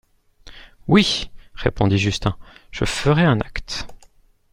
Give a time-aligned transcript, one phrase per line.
[0.87, 2.35] Oui, répondit Justin,
[2.71, 3.85] je ferais un acte.